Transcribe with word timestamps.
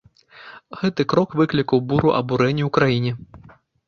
Гэты 0.79 1.03
крок 1.11 1.35
выклікаў 1.41 1.83
буру 1.91 2.09
абурэння 2.21 2.63
ў 2.69 2.73
краіне. 2.79 3.11